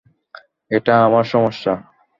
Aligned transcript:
এটা 0.71 0.93
আমার 1.05 1.23
সমস্যা। 1.23 1.73